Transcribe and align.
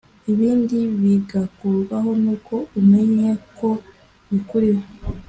ibindi 0.31 0.77
bigakurwaho 1.01 2.09
n’uko 2.23 2.53
umenye 2.79 3.29
ko 3.57 3.69
bikuriho 4.29 4.85